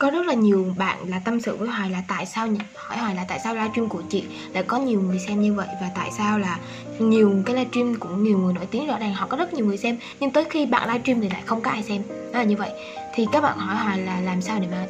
có 0.00 0.10
rất 0.10 0.26
là 0.26 0.34
nhiều 0.34 0.74
bạn 0.76 1.08
là 1.08 1.20
tâm 1.24 1.40
sự 1.40 1.56
với 1.56 1.68
Hoài 1.68 1.90
là 1.90 2.02
tại 2.08 2.26
sao 2.26 2.48
hỏi 2.74 2.98
Hoài 2.98 3.14
là 3.14 3.24
tại 3.28 3.40
sao 3.44 3.54
livestream 3.54 3.88
của 3.88 4.02
chị 4.10 4.24
lại 4.52 4.62
có 4.62 4.78
nhiều 4.78 5.00
người 5.00 5.18
xem 5.18 5.40
như 5.40 5.54
vậy 5.54 5.66
và 5.80 5.90
tại 5.94 6.10
sao 6.18 6.38
là 6.38 6.58
nhiều 6.98 7.42
cái 7.46 7.56
livestream 7.56 7.94
cũng 7.94 8.22
nhiều 8.22 8.38
người 8.38 8.52
nổi 8.52 8.66
tiếng 8.70 8.86
rõ 8.86 8.98
ràng, 8.98 9.14
họ 9.14 9.26
có 9.26 9.36
rất 9.36 9.54
nhiều 9.54 9.66
người 9.66 9.76
xem, 9.76 9.98
nhưng 10.20 10.30
tới 10.30 10.44
khi 10.50 10.66
bạn 10.66 10.88
livestream 10.88 11.20
thì 11.20 11.28
lại 11.28 11.42
không 11.46 11.60
có 11.60 11.70
ai 11.70 11.82
xem. 11.82 12.02
Đó 12.08 12.38
là 12.38 12.42
như 12.42 12.56
vậy. 12.56 12.70
Thì 13.14 13.26
các 13.32 13.40
bạn 13.40 13.58
hỏi 13.58 13.76
Hoài 13.76 13.98
là 13.98 14.20
làm 14.20 14.42
sao 14.42 14.58
để 14.60 14.66
mà 14.70 14.86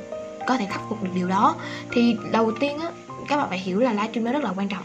có 0.46 0.57
thể 0.57 0.66
khắc 0.70 0.80
phục 0.88 1.02
được 1.02 1.11
điều 1.14 1.29
đó. 1.29 1.54
Thì 1.92 2.16
đầu 2.32 2.52
tiên 2.61 2.79
á, 2.79 2.90
các 3.29 3.36
bạn 3.36 3.48
phải 3.48 3.58
hiểu 3.58 3.80
là 3.80 3.92
livestream 3.92 4.24
nó 4.24 4.32
rất 4.32 4.45
là 4.45 4.52
quan 4.56 4.68
trọng. 4.68 4.84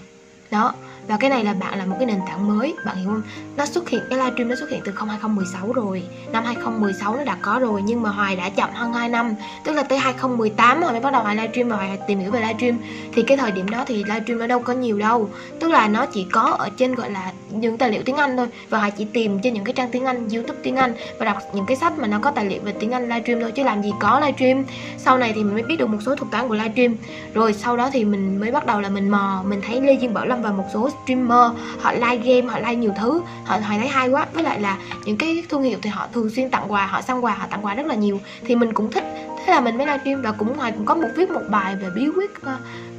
Đó 0.52 0.74
và 1.08 1.18
cái 1.18 1.30
này 1.30 1.44
là 1.44 1.54
bạn 1.54 1.78
là 1.78 1.86
một 1.86 1.96
cái 2.00 2.06
nền 2.06 2.20
tảng 2.28 2.48
mới. 2.48 2.74
Bạn 2.86 2.96
hiểu 2.98 3.10
không? 3.10 3.22
Nó 3.58 3.66
xuất 3.66 3.90
hiện, 3.90 4.02
cái 4.10 4.20
livestream 4.20 4.50
nó 4.50 4.56
xuất 4.56 4.70
hiện 4.70 4.82
từ 4.86 4.92
2016 4.98 5.74
rồi. 5.74 6.04
Năm 6.32 6.44
2016 6.46 7.16
nó 7.16 7.24
đã 7.24 7.38
có 7.42 7.60
rồi, 7.60 7.82
nhưng 7.82 8.02
mà 8.02 8.10
Hoài 8.10 8.36
đã 8.36 8.50
chậm 8.50 8.70
hơn 8.74 8.94
2 8.94 9.10
năm. 9.10 9.36
Tức 9.64 9.74
là 9.74 9.84
tới 9.84 9.98
2018 9.98 10.82
Hoài 10.82 10.94
mới 10.94 11.02
bắt 11.02 11.14
đầu 11.14 11.24
Hoài 11.24 11.36
livestream 11.36 11.70
và 11.70 11.76
Hoài 11.76 12.00
tìm 12.08 12.20
hiểu 12.20 12.32
về 12.32 12.42
livestream. 12.42 12.78
Thì 13.14 13.24
cái 13.24 13.38
thời 13.38 13.52
điểm 13.52 13.70
đó 13.70 13.84
thì 13.88 14.04
livestream 14.04 14.40
nó 14.40 14.48
đâu 14.48 14.60
có 14.60 14.74
nhiều 14.74 15.00
đâu. 15.00 15.30
Tức 15.60 15.72
là 15.72 15.88
nó 15.88 16.06
chỉ 16.06 16.28
có 16.32 16.42
ở 16.42 16.70
trên, 16.78 16.96
gọi 16.96 17.12
là, 17.12 17.32
những 17.50 17.78
tài 17.78 17.90
liệu 17.90 18.02
tiếng 18.06 18.16
Anh 18.16 18.38
thôi. 18.38 18.48
Và 18.70 18.80
Hoài 18.80 18.92
chỉ 18.92 19.06
tìm 19.06 19.40
trên 19.40 19.54
những 19.54 19.64
cái 19.64 19.74
trang 19.74 19.90
tiếng 19.92 20.06
Anh, 20.06 20.30
YouTube 20.30 20.60
tiếng 20.64 20.76
Anh 20.76 20.94
và 21.20 21.26
đọc 21.26 21.38
những 21.54 21.66
cái 21.66 21.78
sách 21.78 22.00
mà 22.00 22.08
nó 22.08 22.20
có 22.20 22.32
tài 22.32 22.46
liệu 22.46 22.62
về 22.62 22.74
tiếng 22.80 22.92
Anh 22.92 23.04
livestream 23.04 23.42
thôi, 23.42 23.52
chứ 23.52 23.64
làm 23.64 23.84
gì 23.84 23.92
có 24.00 24.20
livestream. 24.20 24.66
Sau 24.98 25.18
này 25.18 25.32
thì 25.36 25.44
mình 25.44 25.54
mới 25.54 25.64
biết 25.64 25.76
được 25.80 25.90
một 25.90 25.98
số 26.06 26.16
thuật 26.16 26.32
toán 26.32 26.48
của 26.48 26.56
livestream. 26.56 26.96
Rồi 27.34 27.54
sau 27.54 27.78
đó 27.78 27.90
thì 27.94 28.06
mình 28.06 28.40
mới 28.40 28.52
bắt 28.52 28.66
đầu 28.66 28.82
là 28.82 28.90
mình 28.90 29.10
mò, 29.10 29.44
mình 29.46 29.62
thấy 29.68 29.82
Lê 29.82 29.94
Duyên 29.94 30.14
Bảo 30.14 30.26
Lâm 30.26 30.42
và 30.42 30.52
một 30.52 30.66
số 30.74 30.90
streamer 31.04 31.52
họ 31.80 31.94
like 31.94 32.18
game 32.18 32.42
họ 32.42 32.60
like 32.60 32.76
nhiều 32.76 32.94
thứ 32.98 33.22
họ 33.46 33.58
họ 33.58 33.74
thấy 33.78 33.88
hay 33.88 34.10
quá. 34.10 34.26
Với 34.34 34.44
lại 34.44 34.60
là 34.60 34.78
những 35.06 35.18
cái 35.18 35.44
thương 35.50 35.64
hiệu 35.64 35.80
thì 35.82 35.90
họ 35.90 36.08
thường 36.14 36.30
xuyên 36.30 36.50
tặng 36.50 36.72
quà 36.72 36.86
họ 36.86 37.02
săn 37.02 37.22
quà 37.22 37.34
họ 37.34 37.48
tặng 37.50 37.66
quà 37.66 37.76
rất 37.76 37.86
là 37.86 37.96
nhiều. 37.96 38.20
Thì 38.46 38.56
mình 38.56 38.74
cũng 38.74 38.92
thích 38.92 39.04
thế 39.46 39.54
là 39.54 39.62
mình 39.62 39.78
mới 39.78 39.88
livestream 39.88 40.22
và 40.22 40.32
cũng 40.32 40.58
ngoài 40.58 40.72
cũng 40.72 40.86
có 40.86 40.96
một 40.96 41.08
viết 41.16 41.30
một 41.30 41.42
bài 41.50 41.76
về 41.76 41.88
bí 41.96 42.10
quyết 42.16 42.42
ờ, 42.42 42.58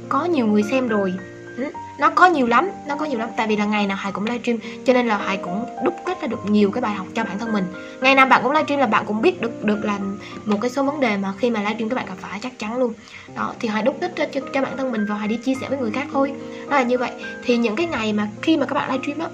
có 0.09 0.25
nhiều 0.25 0.45
người 0.47 0.63
xem 0.63 0.87
rồi. 0.87 1.13
Ừ, 1.57 1.63
nó 1.99 2.09
có 2.09 2.25
nhiều 2.25 2.47
lắm 2.47 2.69
nó 2.87 2.95
có 2.95 3.05
nhiều 3.05 3.19
lắm. 3.19 3.29
Tại 3.37 3.47
vì 3.47 3.55
là 3.55 3.65
ngày 3.65 3.87
nào 3.87 3.97
hải 3.97 4.11
cũng 4.11 4.25
livestream 4.25 4.59
cho 4.85 4.93
nên 4.93 5.07
là 5.07 5.17
hải 5.17 5.37
cũng 5.37 5.65
đúc 5.83 5.93
kết 6.05 6.21
ra 6.21 6.27
được 6.27 6.39
nhiều 6.49 6.71
cái 6.71 6.81
bài 6.81 6.93
học 6.93 7.07
cho 7.15 7.23
bản 7.23 7.39
thân 7.39 7.51
mình. 7.51 7.65
Ngày 8.01 8.15
nào 8.15 8.25
bạn 8.25 8.43
cũng 8.43 8.51
livestream 8.51 8.79
là 8.79 8.87
bạn 8.87 9.05
cũng 9.07 9.21
biết 9.21 9.41
được 9.41 9.63
được 9.63 9.85
là 9.85 9.99
một 10.45 10.57
cái 10.61 10.69
số 10.69 10.83
vấn 10.83 10.99
đề 10.99 11.17
mà 11.17 11.33
khi 11.37 11.49
mà 11.49 11.59
livestream 11.59 11.89
các 11.89 11.95
bạn 11.95 12.05
gặp 12.05 12.15
phải 12.17 12.39
chắc 12.43 12.59
chắn 12.59 12.77
luôn. 12.77 12.93
Đó 13.35 13.53
thì 13.59 13.67
hải 13.67 13.83
đúc 13.83 13.97
kết 14.01 14.15
ra 14.15 14.25
cho, 14.33 14.41
cho 14.53 14.61
bản 14.61 14.77
thân 14.77 14.91
mình 14.91 15.05
và 15.09 15.15
hải 15.15 15.27
đi 15.27 15.37
chia 15.37 15.53
sẻ 15.61 15.69
với 15.69 15.77
người 15.77 15.91
khác 15.91 16.07
thôi. 16.13 16.31
Đó 16.69 16.77
là 16.77 16.83
như 16.83 16.97
vậy. 16.97 17.11
Thì 17.43 17.57
những 17.57 17.75
cái 17.75 17.85
ngày 17.85 18.13
mà 18.13 18.27
khi 18.41 18.57
mà 18.57 18.65
các 18.65 18.73
bạn 18.73 18.91
livestream 18.91 19.19
á 19.19 19.27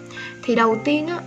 thì 0.44 0.56
đầu 0.56 0.78
tiên 0.84 1.08
á 1.08 1.20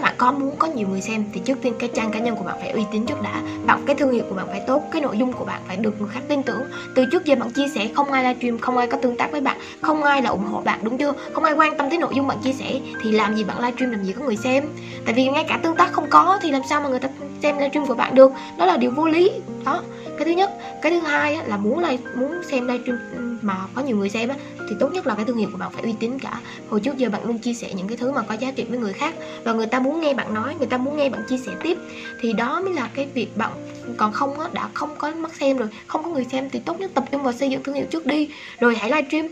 các 0.00 0.04
bạn 0.04 0.14
có 0.18 0.32
muốn 0.32 0.56
có 0.58 0.68
nhiều 0.68 0.88
người 0.88 1.00
xem 1.00 1.24
thì 1.32 1.40
trước 1.44 1.58
tiên 1.62 1.74
cái 1.78 1.90
trang 1.94 2.10
cá 2.10 2.18
nhân 2.18 2.36
của 2.36 2.44
bạn 2.44 2.56
phải 2.60 2.70
uy 2.70 2.82
tín 2.92 3.06
trước 3.06 3.22
đã, 3.22 3.42
bạn 3.66 3.82
cái 3.86 3.96
thương 3.96 4.12
hiệu 4.12 4.24
của 4.28 4.34
bạn 4.34 4.46
phải 4.50 4.62
tốt, 4.66 4.82
cái 4.92 5.02
nội 5.02 5.18
dung 5.18 5.32
của 5.32 5.44
bạn 5.44 5.60
phải 5.68 5.76
được 5.76 6.00
người 6.00 6.08
khác 6.12 6.20
tin 6.28 6.42
tưởng. 6.42 6.62
Từ 6.94 7.04
trước 7.12 7.24
giờ 7.24 7.34
bạn 7.34 7.50
chia 7.50 7.68
sẻ, 7.74 7.88
không 7.94 8.12
ai 8.12 8.24
livestream 8.24 8.58
không 8.58 8.76
ai 8.76 8.86
có 8.86 8.98
tương 9.02 9.16
tác 9.16 9.32
với 9.32 9.40
bạn, 9.40 9.58
không 9.80 10.02
ai 10.02 10.22
là 10.22 10.30
ủng 10.30 10.44
hộ 10.44 10.60
bạn, 10.60 10.80
đúng 10.82 10.98
chưa? 10.98 11.12
Không 11.32 11.44
ai 11.44 11.54
quan 11.54 11.76
tâm 11.78 11.90
tới 11.90 11.98
nội 11.98 12.12
dung 12.16 12.26
bạn 12.26 12.38
chia 12.44 12.52
sẻ, 12.52 12.80
thì 13.02 13.12
làm 13.12 13.36
gì 13.36 13.44
bạn 13.44 13.60
livestream 13.60 13.90
làm 13.90 14.04
gì 14.04 14.12
có 14.12 14.24
người 14.24 14.36
xem? 14.36 14.64
Tại 15.04 15.14
vì 15.14 15.28
ngay 15.28 15.44
cả 15.48 15.58
tương 15.62 15.76
tác 15.76 15.92
không 15.92 16.10
có 16.10 16.38
thì 16.42 16.50
làm 16.50 16.62
sao 16.70 16.80
mà 16.80 16.88
người 16.88 17.00
ta 17.00 17.08
xem 17.42 17.58
livestream 17.58 17.86
của 17.86 17.94
bạn 17.94 18.14
được? 18.14 18.32
Đó 18.58 18.66
là 18.66 18.76
điều 18.76 18.90
vô 18.90 19.06
lý, 19.06 19.30
đó 19.64 19.82
cái 20.20 20.26
thứ 20.26 20.32
nhất 20.32 20.50
cái 20.82 20.92
thứ 20.92 20.98
hai 20.98 21.34
á, 21.34 21.42
là 21.46 21.56
muốn 21.56 21.78
live 21.78 22.02
muốn 22.16 22.42
xem 22.50 22.66
livestream 22.66 22.98
ừ, 23.12 23.36
mà 23.42 23.54
có 23.74 23.82
nhiều 23.82 23.96
người 23.96 24.08
xem 24.08 24.28
á 24.28 24.36
thì 24.68 24.76
tốt 24.80 24.88
nhất 24.92 25.06
là 25.06 25.14
cái 25.14 25.24
thương 25.24 25.36
hiệu 25.36 25.48
của 25.52 25.58
bạn 25.58 25.70
phải 25.72 25.82
uy 25.82 25.94
tín 26.00 26.18
cả. 26.18 26.40
Hồi 26.68 26.80
trước 26.80 26.96
giờ 26.96 27.08
bạn 27.08 27.24
luôn 27.24 27.38
chia 27.38 27.54
sẻ 27.54 27.68
những 27.74 27.88
cái 27.88 27.96
thứ 27.96 28.12
mà 28.12 28.22
có 28.22 28.34
giá 28.34 28.50
trị 28.50 28.66
với 28.68 28.78
người 28.78 28.92
khác 28.92 29.14
và 29.44 29.52
người 29.52 29.66
ta 29.66 29.80
muốn 29.80 30.00
nghe 30.00 30.14
bạn 30.14 30.34
nói 30.34 30.54
người 30.58 30.66
ta 30.66 30.76
muốn 30.76 30.96
nghe 30.96 31.08
bạn 31.08 31.22
chia 31.28 31.36
sẻ 31.46 31.52
tiếp. 31.62 31.78
Thì 32.20 32.32
đó 32.32 32.60
mới 32.60 32.74
là 32.74 32.90
cái 32.94 33.06
việc 33.14 33.36
bạn 33.36 33.52
còn 33.96 34.12
không 34.12 34.40
á 34.40 34.48
đã 34.52 34.68
không 34.74 34.96
có 34.98 35.10
mắt 35.10 35.34
xem 35.34 35.56
rồi 35.56 35.68
không 35.86 36.02
có 36.02 36.10
người 36.10 36.24
xem 36.32 36.50
thì 36.50 36.60
tốt 36.66 36.80
nhất 36.80 36.90
tập 36.94 37.04
trung 37.12 37.22
vào 37.22 37.32
xây 37.32 37.50
dựng 37.50 37.62
thương 37.62 37.74
hiệu 37.74 37.86
trước 37.90 38.06
đi. 38.06 38.28
Rồi 38.60 38.76
hãy 38.76 38.90
livestream 38.90 39.28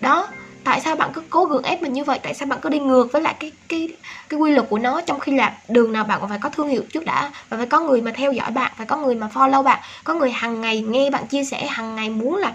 đó 0.00 0.28
tại 0.64 0.80
sao 0.80 0.96
bạn 0.96 1.10
cứ 1.14 1.22
cố 1.30 1.44
gượng 1.44 1.62
ép 1.62 1.82
mình 1.82 1.92
như 1.92 2.04
vậy? 2.04 2.18
Tại 2.22 2.34
sao 2.34 2.46
bạn 2.46 2.58
cứ 2.62 2.68
đi 2.68 2.78
ngược 2.80 3.08
với 3.12 3.22
lại 3.22 3.34
cái 3.40 3.52
cái 3.68 3.88
cái 4.28 4.38
quy 4.40 4.52
luật 4.52 4.66
của 4.70 4.78
nó 4.78 5.00
trong 5.06 5.20
khi 5.20 5.32
là 5.32 5.52
đường 5.68 5.92
nào 5.92 6.04
bạn 6.04 6.20
cũng 6.20 6.28
phải 6.28 6.38
có 6.42 6.48
thương 6.48 6.68
hiệu 6.68 6.82
trước 6.92 7.04
đã. 7.04 7.32
Và 7.50 7.56
phải 7.56 7.66
có 7.66 7.80
người 7.80 8.02
mà 8.02 8.10
theo 8.14 8.32
dõi 8.32 8.50
bạn, 8.50 8.72
phải 8.76 8.86
có 8.86 8.96
người 8.96 9.14
mà 9.14 9.28
follow 9.34 9.62
bạn. 9.62 9.80
Có 10.04 10.14
người 10.14 10.30
hàng 10.30 10.60
ngày 10.60 10.82
nghe 10.82 11.10
bạn 11.10 11.26
chia 11.28 11.44
sẻ 11.44 11.66
hàng 11.66 11.94
ngày 11.94 12.10
muốn 12.10 12.36
là 12.36 12.52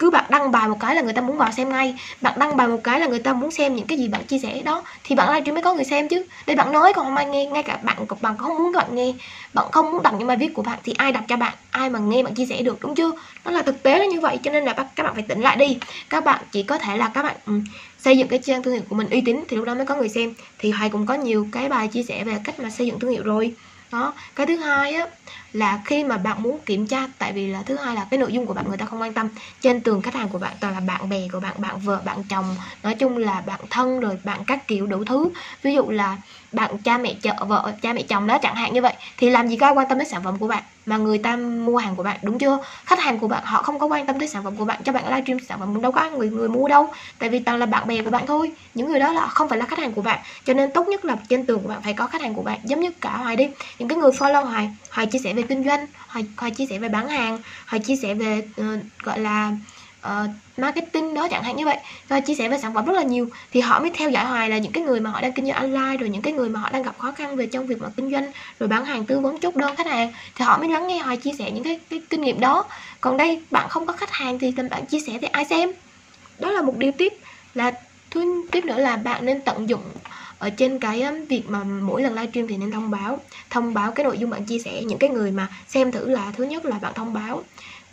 cứ 0.00 0.10
bạn 0.10 0.24
đăng 0.28 0.50
bài 0.50 0.68
một 0.68 0.76
cái 0.80 0.94
là 0.94 1.02
người 1.02 1.12
ta 1.12 1.20
muốn 1.20 1.36
vào 1.36 1.52
xem 1.52 1.68
ngay. 1.68 1.94
Bạn 2.20 2.38
đăng 2.38 2.56
bài 2.56 2.68
một 2.68 2.80
cái 2.84 3.00
là 3.00 3.06
người 3.06 3.18
ta 3.18 3.32
muốn 3.32 3.50
xem 3.50 3.76
những 3.76 3.86
cái 3.86 3.98
gì 3.98 4.08
bạn 4.08 4.24
chia 4.24 4.38
sẻ 4.38 4.62
đó. 4.64 4.82
Thì 5.04 5.14
bạn 5.14 5.28
livestream 5.28 5.54
mới 5.54 5.62
có 5.62 5.74
người 5.74 5.84
xem 5.84 6.08
chứ. 6.08 6.24
Đây 6.46 6.56
bạn 6.56 6.72
nói 6.72 6.92
còn 6.92 7.04
không 7.04 7.16
ai 7.16 7.26
nghe 7.26 7.46
ngay 7.46 7.62
cả 7.62 7.78
bạn 7.82 7.96
bạn 8.20 8.38
không 8.38 8.58
muốn 8.58 8.72
bạn 8.72 8.94
nghe. 8.94 9.12
Bạn 9.54 9.66
không 9.72 9.92
muốn 9.92 10.02
đọc 10.02 10.14
những 10.18 10.28
bài 10.28 10.36
viết 10.36 10.54
của 10.54 10.62
bạn 10.62 10.78
thì 10.84 10.94
ai 10.98 11.12
đọc 11.12 11.24
cho 11.28 11.36
bạn? 11.36 11.52
Ai 11.70 11.90
mà 11.90 11.98
nghe 11.98 12.22
bạn 12.22 12.34
chia 12.34 12.46
sẻ 12.46 12.62
được 12.62 12.80
đúng 12.80 12.94
chưa? 12.94 13.10
Nó 13.44 13.50
là 13.50 13.62
thực 13.62 13.82
tế 13.82 13.98
là 13.98 14.06
như 14.06 14.20
vậy 14.20 14.38
cho 14.42 14.50
nên 14.50 14.64
là 14.64 14.72
các 14.72 15.02
bạn 15.02 15.14
phải 15.14 15.22
tỉnh 15.22 15.40
lại 15.40 15.56
đi. 15.56 15.78
Các 16.10 16.24
bạn 16.24 16.40
chỉ 16.52 16.62
có 16.62 16.78
thể 16.78 16.96
là 16.96 17.10
các 17.14 17.22
bạn 17.22 17.36
um, 17.46 17.64
xây 17.98 18.18
dựng 18.18 18.28
cái 18.28 18.38
trang 18.38 18.62
thương 18.62 18.74
hiệu 18.74 18.82
của 18.88 18.96
mình 18.96 19.10
uy 19.10 19.20
tín 19.20 19.40
thì 19.48 19.56
lúc 19.56 19.66
đó 19.66 19.74
mới 19.74 19.86
có 19.86 19.96
người 19.96 20.08
xem. 20.08 20.34
Thì 20.58 20.70
hoài 20.70 20.90
cũng 20.90 21.06
có 21.06 21.14
nhiều 21.14 21.48
cái 21.52 21.68
bài 21.68 21.88
chia 21.88 22.02
sẻ 22.02 22.24
về 22.24 22.36
cách 22.44 22.60
mà 22.60 22.70
xây 22.70 22.86
dựng 22.86 23.00
thương 23.00 23.10
hiệu 23.10 23.22
rồi. 23.22 23.54
Đó. 23.92 24.12
Cái 24.34 24.46
thứ 24.46 24.56
hai 24.56 24.94
á 24.94 25.06
là 25.52 25.80
khi 25.84 26.04
mà 26.04 26.18
bạn 26.18 26.42
muốn 26.42 26.64
kiểm 26.66 26.86
tra, 26.86 27.06
tại 27.18 27.32
vì 27.32 27.46
là 27.46 27.62
thứ 27.62 27.76
hai 27.84 27.94
là 27.94 28.06
cái 28.10 28.18
nội 28.18 28.32
dung 28.32 28.46
của 28.46 28.54
bạn 28.54 28.68
người 28.68 28.76
ta 28.78 28.86
không 28.86 29.00
quan 29.00 29.14
tâm. 29.14 29.28
Trên 29.60 29.80
tường 29.82 30.02
khách 30.02 30.14
hàng 30.14 30.28
của 30.28 30.38
bạn 30.38 30.56
toàn 30.60 30.74
là 30.74 30.80
bạn 30.80 31.08
bè 31.08 31.28
của 31.32 31.40
bạn 31.40 31.60
bạn 31.60 31.78
vợ, 31.78 32.02
bạn 32.04 32.22
chồng, 32.28 32.56
nói 32.82 32.94
chung 32.94 33.16
là 33.16 33.40
bạn 33.40 33.60
thân 33.70 34.00
rồi 34.00 34.16
bạn 34.24 34.44
các 34.46 34.68
kiểu 34.68 34.86
đủ 34.86 35.04
thứ. 35.04 35.30
Ví 35.62 35.74
dụ 35.74 35.90
là 35.90 36.16
bạn 36.52 36.82
cha 36.82 36.98
mẹ 36.98 37.14
chợ, 37.22 37.34
vợ, 37.48 37.72
cha 37.82 37.92
mẹ 37.92 38.02
chồng 38.02 38.26
đó 38.26 38.38
chẳng 38.38 38.54
hạn 38.54 38.72
như 38.72 38.82
vậy, 38.82 38.94
thì 39.16 39.30
làm 39.30 39.48
gì 39.48 39.56
có 39.56 39.66
ai 39.66 39.74
quan 39.74 39.88
tâm 39.88 39.98
đến 39.98 40.08
sản 40.08 40.24
phẩm 40.24 40.38
của 40.38 40.48
bạn 40.48 40.62
mà 40.86 40.96
người 40.96 41.18
ta 41.18 41.36
mua 41.36 41.76
hàng 41.76 41.96
của 41.96 42.02
bạn, 42.02 42.18
đúng 42.22 42.38
chưa? 42.38 42.58
Khách 42.86 43.00
hàng 43.00 43.18
của 43.18 43.28
bạn 43.28 43.44
họ 43.44 43.62
không 43.62 43.78
có 43.78 43.86
quan 43.86 44.06
tâm 44.06 44.18
tới 44.18 44.28
sản 44.28 44.44
phẩm 44.44 44.56
của 44.56 44.64
bạn 44.64 44.80
cho 44.84 44.92
bạn 44.92 45.04
livestream 45.08 45.38
sản 45.48 45.60
phẩm 45.60 45.80
đâu 45.82 45.92
có 45.92 46.10
người 46.10 46.30
người 46.30 46.48
mua 46.48 46.68
đâu. 46.68 46.92
Tại 47.18 47.28
vì 47.28 47.38
toàn 47.38 47.58
là 47.58 47.66
bạn 47.66 47.86
bè 47.88 48.02
của 48.02 48.10
bạn 48.10 48.26
thôi. 48.26 48.52
Những 48.74 48.88
người 48.88 49.00
đó 49.00 49.12
là 49.12 49.26
không 49.26 49.48
phải 49.48 49.58
là 49.58 49.66
khách 49.66 49.78
hàng 49.78 49.92
của 49.92 50.02
bạn. 50.02 50.20
Cho 50.44 50.54
nên 50.54 50.70
tốt 50.74 50.86
nhất 50.88 51.04
là 51.04 51.16
trên 51.28 51.46
tường 51.46 51.62
của 51.62 51.68
bạn 51.68 51.82
phải 51.82 51.92
có 51.94 52.06
khách 52.06 52.22
hàng 52.22 52.34
của 52.34 52.42
bạn, 52.42 52.60
giống 52.64 52.80
như 52.80 52.90
cả 53.00 53.16
hoài 53.16 53.36
đi. 53.36 53.48
Những 53.78 53.88
cái 53.88 53.98
người 53.98 54.10
follow 54.10 54.44
hoài 54.44 54.68
hoài 54.90 55.06
chia 55.06 55.18
sẻ 55.24 55.34
về 55.34 55.39
kinh 55.42 55.64
doanh 55.64 55.86
họ 56.06 56.20
họ 56.36 56.50
chia 56.50 56.66
sẻ 56.66 56.78
về 56.78 56.88
bán 56.88 57.08
hàng 57.08 57.38
họ 57.66 57.78
chia 57.78 57.96
sẻ 57.96 58.14
về 58.14 58.42
uh, 58.60 59.02
gọi 59.02 59.18
là 59.20 59.52
uh, 60.06 60.30
marketing 60.56 61.14
đó 61.14 61.28
chẳng 61.28 61.42
hạn 61.42 61.56
như 61.56 61.64
vậy. 61.64 61.76
Và 62.08 62.20
chia 62.20 62.34
sẻ 62.34 62.48
về 62.48 62.58
sản 62.58 62.74
phẩm 62.74 62.84
rất 62.84 62.92
là 62.92 63.02
nhiều. 63.02 63.28
Thì 63.52 63.60
họ 63.60 63.80
mới 63.80 63.90
theo 63.94 64.10
dõi 64.10 64.24
hoài 64.24 64.48
là 64.48 64.58
những 64.58 64.72
cái 64.72 64.84
người 64.84 65.00
mà 65.00 65.10
họ 65.10 65.20
đang 65.20 65.32
kinh 65.32 65.46
doanh 65.46 65.56
online 65.56 65.96
rồi 65.96 66.08
những 66.08 66.22
cái 66.22 66.32
người 66.32 66.48
mà 66.48 66.60
họ 66.60 66.70
đang 66.70 66.82
gặp 66.82 66.98
khó 66.98 67.12
khăn 67.12 67.36
về 67.36 67.46
trong 67.46 67.66
việc 67.66 67.80
mà 67.80 67.88
kinh 67.96 68.10
doanh 68.10 68.32
rồi 68.60 68.68
bán 68.68 68.84
hàng 68.84 69.04
tư 69.04 69.20
vấn 69.20 69.40
chốt 69.40 69.56
đơn 69.56 69.76
khách 69.76 69.86
hàng. 69.86 70.12
Thì 70.34 70.44
họ 70.44 70.58
mới 70.58 70.68
lắng 70.68 70.86
nghe 70.86 70.98
hoài 70.98 71.16
chia 71.16 71.32
sẻ 71.38 71.50
những 71.50 71.64
cái, 71.64 71.80
cái 71.90 72.02
kinh 72.10 72.20
nghiệm 72.20 72.40
đó. 72.40 72.64
Còn 73.00 73.16
đây 73.16 73.42
bạn 73.50 73.68
không 73.68 73.86
có 73.86 73.92
khách 73.92 74.12
hàng 74.12 74.38
thì 74.38 74.54
bạn 74.70 74.86
chia 74.86 75.00
sẻ 75.00 75.18
thì 75.20 75.26
ai 75.26 75.44
xem? 75.44 75.72
Đó 76.38 76.50
là 76.50 76.62
một 76.62 76.76
điều 76.76 76.92
tiếp 76.92 77.12
là 77.54 77.72
thứ 78.10 78.46
tiếp 78.50 78.64
nữa 78.64 78.78
là 78.78 78.96
bạn 78.96 79.26
nên 79.26 79.40
tận 79.40 79.68
dụng 79.68 79.82
ở 80.40 80.50
trên 80.50 80.78
cái 80.78 81.02
um, 81.02 81.24
việc 81.28 81.42
mà 81.48 81.64
mỗi 81.64 82.02
lần 82.02 82.14
livestream 82.14 82.48
thì 82.48 82.56
nên 82.56 82.70
thông 82.70 82.90
báo. 82.90 83.18
Thông 83.50 83.74
báo 83.74 83.92
cái 83.92 84.04
nội 84.04 84.18
dung 84.18 84.30
bạn 84.30 84.44
chia 84.44 84.58
sẻ 84.58 84.82
những 84.82 84.98
cái 84.98 85.10
người 85.10 85.30
mà 85.30 85.48
xem 85.68 85.92
thử 85.92 86.10
là 86.10 86.32
thứ 86.36 86.44
nhất 86.44 86.64
là 86.64 86.78
bạn 86.78 86.92
thông 86.94 87.12
báo. 87.12 87.42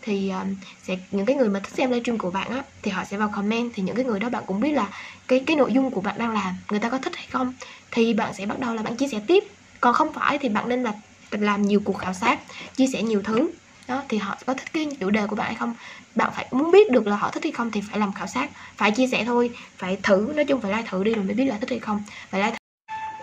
Thì 0.02 0.30
um, 0.30 0.56
sẽ 0.84 0.98
những 1.12 1.26
cái 1.26 1.36
người 1.36 1.50
mà 1.50 1.60
thích 1.60 1.74
xem 1.78 1.90
livestream 1.92 2.18
của 2.18 2.32
bạn 2.32 2.52
á 2.52 2.64
thì 2.82 2.92
họ 2.92 3.04
sẽ 3.04 3.18
vào 3.18 3.32
comment. 3.36 3.72
Thì 3.76 3.84
những 3.84 3.96
cái 3.96 4.06
người 4.06 4.20
đó 4.20 4.30
bạn 4.30 4.44
cũng 4.48 4.60
biết 4.60 4.72
là 4.72 4.90
cái 5.28 5.44
cái 5.48 5.56
nội 5.56 5.74
dung 5.74 5.92
của 5.92 6.02
bạn 6.02 6.16
đang 6.18 6.32
làm 6.32 6.56
người 6.70 6.80
ta 6.80 6.90
có 6.90 6.98
thích 6.98 7.16
hay 7.16 7.28
không. 7.32 7.54
Thì 7.92 8.14
bạn 8.14 8.34
sẽ 8.34 8.46
bắt 8.46 8.60
đầu 8.60 8.76
là 8.76 8.82
bạn 8.82 8.96
chia 8.96 9.08
sẻ 9.08 9.22
tiếp. 9.28 9.44
Còn 9.82 9.94
không 9.94 10.14
phải 10.14 10.38
thì 10.38 10.50
bạn 10.50 10.70
nên 10.70 10.84
là 10.84 10.94
làm 11.32 11.62
nhiều 11.62 11.82
cuộc 11.86 11.98
khảo 11.98 12.14
sát 12.14 12.40
chia 12.76 12.88
sẻ 12.88 13.02
nhiều 13.02 13.22
thứ 13.24 13.50
đó, 13.88 14.04
thì 14.10 14.18
họ 14.18 14.38
có 14.46 14.54
thích 14.54 14.68
cái 14.74 14.88
chủ 15.00 15.10
đề 15.10 15.28
của 15.28 15.36
bạn 15.36 15.48
hay 15.48 15.56
không? 15.56 15.74
Bạn 16.16 16.32
phải 16.36 16.46
muốn 16.52 16.72
biết 16.72 16.92
được 16.92 17.08
là 17.08 17.16
họ 17.16 17.32
thích 17.32 17.44
hay 17.44 17.52
không 17.52 17.72
thì 17.72 17.82
phải 17.90 18.00
làm 18.00 18.14
khảo 18.14 18.28
sát, 18.28 18.50
phải 18.78 18.92
chia 18.92 19.08
sẻ 19.08 19.24
thôi, 19.26 19.50
phải 19.78 19.98
thử, 20.04 20.32
nói 20.36 20.46
chung 20.46 20.62
phải 20.62 20.72
like 20.72 20.90
thử 20.90 21.04
đi 21.04 21.14
rồi 21.14 21.26
mới 21.26 21.36
biết 21.36 21.46
là 21.46 21.58
thích 21.58 21.70
hay 21.70 21.80
không. 21.80 22.04
Phải 22.32 22.42
like 22.44 22.58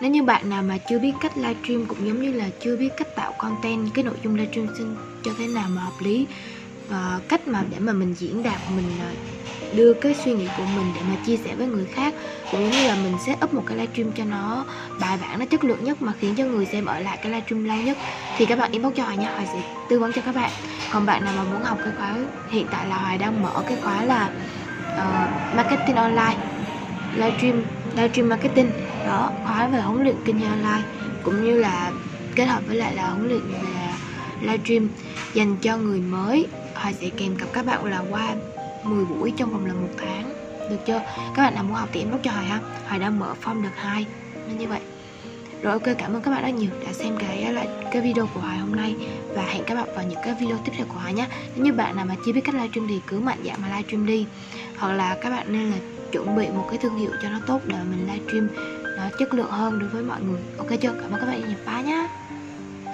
nếu 0.01 0.11
như 0.11 0.23
bạn 0.23 0.49
nào 0.49 0.63
mà 0.63 0.77
chưa 0.87 0.99
biết 0.99 1.13
cách 1.21 1.37
livestream 1.37 1.85
cũng 1.85 2.07
giống 2.07 2.19
như 2.19 2.31
là 2.31 2.49
chưa 2.59 2.77
biết 2.77 2.89
cách 2.97 3.07
tạo 3.15 3.33
content, 3.37 3.87
cái 3.93 4.03
nội 4.03 4.15
dung 4.23 4.35
livestream 4.35 4.67
xin 4.77 4.87
cho 5.23 5.31
thế 5.37 5.47
nào 5.47 5.69
mà 5.69 5.81
hợp 5.81 5.99
lý 5.99 6.27
và 6.89 7.19
cách 7.29 7.47
mà 7.47 7.65
để 7.71 7.79
mà 7.79 7.93
mình 7.93 8.13
diễn 8.13 8.43
đạt, 8.43 8.69
mình 8.69 8.99
à, 9.01 9.13
đưa 9.75 9.93
cái 9.93 10.13
suy 10.13 10.33
nghĩ 10.33 10.47
của 10.57 10.65
mình 10.75 10.91
để 10.95 11.01
mà 11.09 11.15
chia 11.25 11.37
sẻ 11.37 11.55
với 11.55 11.67
người 11.67 11.85
khác. 11.85 12.13
Cũng 12.51 12.61
giống 12.61 12.81
như 12.81 12.87
là 12.87 12.95
mình 12.95 13.13
set 13.25 13.43
up 13.43 13.53
một 13.53 13.63
cái 13.67 13.77
livestream 13.77 14.11
cho 14.11 14.23
nó 14.23 14.65
bài 14.99 15.17
bản 15.21 15.39
nó 15.39 15.45
chất 15.45 15.63
lượng 15.63 15.83
nhất 15.83 16.01
mà 16.01 16.13
khiến 16.19 16.35
cho 16.35 16.43
người 16.45 16.65
xem 16.65 16.85
ở 16.85 16.99
lại 16.99 17.17
cái 17.21 17.31
livestream 17.31 17.63
lâu 17.63 17.77
nhất. 17.77 17.97
Thì 18.37 18.45
các 18.45 18.59
bạn 18.59 18.71
inbox 18.71 18.95
cho 18.95 19.03
Hoài 19.03 19.17
nha 19.17 19.31
Hoài 19.31 19.45
sẽ 19.45 19.61
tư 19.89 19.99
vấn 19.99 20.13
cho 20.13 20.21
các 20.25 20.35
bạn. 20.35 20.51
Còn 20.91 21.05
bạn 21.05 21.23
nào 21.23 21.33
mà 21.37 21.43
muốn 21.43 21.63
học 21.63 21.77
cái 21.83 21.93
khóa 21.97 22.15
hiện 22.49 22.67
tại 22.71 22.87
là 22.87 22.97
Hoài 22.97 23.17
đang 23.17 23.43
mở 23.43 23.63
cái 23.67 23.77
khóa 23.83 24.03
là 24.05 24.29
uh, 24.93 25.55
marketing 25.55 25.95
online 25.95 26.37
livestream 27.15 27.63
livestream 27.95 28.29
marketing. 28.29 28.69
Đó 29.07 29.31
khóa 29.43 29.67
về 29.67 29.81
huấn 29.81 30.03
luyện 30.03 30.15
kinh 30.25 30.39
doanh 30.39 30.51
online. 30.51 30.87
Cũng 31.23 31.43
như 31.43 31.59
là 31.59 31.91
kết 32.35 32.45
hợp 32.45 32.61
với 32.67 32.75
lại 32.75 32.95
là 32.95 33.09
huấn 33.09 33.27
luyện 33.27 33.41
về 33.51 33.59
livestream 34.41 34.87
dành 35.33 35.55
cho 35.61 35.77
người 35.77 35.99
mới. 35.99 36.47
Hoài 36.75 36.93
sẽ 36.93 37.09
kèm 37.17 37.35
cặp 37.35 37.53
các 37.53 37.65
bạn 37.65 37.85
là 37.85 38.03
qua 38.09 38.35
10 38.85 39.05
buổi 39.05 39.33
trong 39.37 39.51
vòng 39.51 39.65
là 39.65 39.73
một 39.73 39.89
tháng. 39.97 40.33
Được 40.69 40.79
chưa? 40.87 41.01
Các 41.35 41.43
bạn 41.43 41.55
nào 41.55 41.63
muốn 41.63 41.73
học 41.73 41.89
thì 41.91 41.99
inbox 41.99 42.21
cho 42.23 42.31
hỏi 42.31 42.45
ha. 42.45 42.59
Hỏi 42.87 42.99
đã 42.99 43.09
mở 43.09 43.35
form 43.43 43.63
đợt 43.63 43.75
hai. 43.75 44.05
Nên 44.47 44.57
như 44.57 44.67
vậy. 44.67 44.79
Rồi, 45.61 45.73
ok, 45.73 45.97
cảm 45.97 46.13
ơn 46.13 46.21
các 46.21 46.31
bạn 46.31 46.43
rất 46.43 46.49
nhiều 46.49 46.69
đã 46.85 46.93
xem 46.93 47.17
cái 47.19 47.43
ờ, 47.43 47.51
lại 47.51 47.67
cái 47.91 48.01
video 48.01 48.27
của 48.33 48.39
Hoài 48.39 48.57
hôm 48.57 48.75
nay. 48.75 48.95
Và 49.35 49.43
hẹn 49.43 49.63
các 49.67 49.75
bạn 49.75 49.95
vào 49.95 50.05
những 50.05 50.19
cái 50.23 50.33
video 50.39 50.57
tiếp 50.65 50.71
theo 50.77 50.85
của 50.85 50.99
Hoài 50.99 51.13
nhé 51.13 51.27
nếu 51.55 51.65
như 51.65 51.73
bạn 51.73 51.95
nào 51.95 52.05
mà 52.05 52.15
chưa 52.25 52.33
biết 52.33 52.41
cách 52.43 52.55
livestream 52.55 52.87
thì 52.87 53.01
cứ 53.07 53.19
mạnh 53.19 53.39
dạn 53.45 53.61
mà 53.61 53.67
livestream 53.67 54.05
đi. 54.05 54.25
Hoặc 54.77 54.93
là 54.93 55.17
các 55.21 55.29
bạn 55.29 55.53
nên 55.53 55.71
là 55.71 55.77
chuẩn 56.11 56.35
bị 56.35 56.47
một 56.49 56.67
cái 56.69 56.77
thương 56.81 56.97
hiệu 56.97 57.11
cho 57.21 57.29
nó 57.29 57.39
tốt 57.47 57.61
để 57.65 57.75
mình 57.89 58.07
livestream 58.07 58.49
nó 58.97 59.03
chất 59.19 59.33
lượng 59.33 59.51
hơn 59.51 59.79
đối 59.79 59.89
với 59.89 60.03
mọi 60.03 60.21
người. 60.21 60.39
Ok 60.57 60.69
chưa? 60.81 60.93
Cảm 61.01 61.11
ơn 61.11 61.19
các 61.19 61.25
bạn 61.25 61.39
nhiều. 61.39 61.57
Bye 61.65 61.83
nhé 61.83 62.07